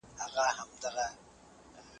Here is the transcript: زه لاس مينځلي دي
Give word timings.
زه 0.19 0.25
لاس 0.35 0.57
مينځلي 0.57 1.05
دي 1.13 1.13